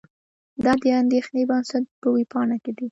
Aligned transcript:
دا 0.63 0.73
د 0.81 0.83
اندېښې 1.01 1.41
بنسټ 1.49 1.85
په 2.01 2.07
وېبپاڼه 2.15 2.57
کې 2.63 2.71
دي. 2.75 2.79